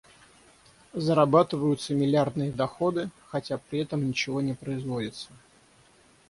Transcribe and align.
Зарабатываются 0.93 1.93
миллиардные 1.93 2.51
доходы, 2.51 3.11
хотя 3.27 3.59
при 3.59 3.77
этом 3.81 4.07
ничего 4.07 4.41
не 4.41 4.55
производится. 4.55 5.29